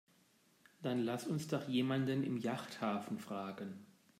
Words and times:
Dann 0.81 1.03
lass 1.03 1.27
uns 1.27 1.47
doch 1.47 1.67
jemanden 1.67 2.23
im 2.23 2.37
Yachthafen 2.37 3.19
fragen. 3.19 3.85